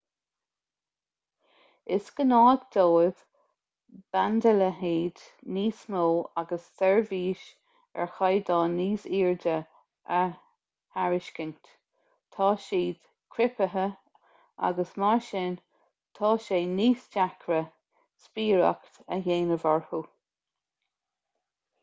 [1.95, 3.19] is gnách dóibh
[4.15, 5.19] bandaleithead
[5.57, 6.01] níos mó
[6.43, 7.43] agus seirbhís
[8.05, 9.53] ar chaighdeán níos airde
[10.21, 10.23] a
[10.95, 11.69] thairiscint
[12.37, 12.99] tá siad
[13.37, 13.85] criptithe
[14.71, 15.59] agus mar sin
[16.21, 17.61] tá sé níos deacra
[18.27, 20.01] spiaireacht a dhéanamh orthu